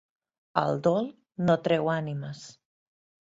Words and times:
El 0.61 0.79
dol 0.87 1.09
no 1.49 1.57
treu 1.69 1.91
ànimes. 1.99 2.41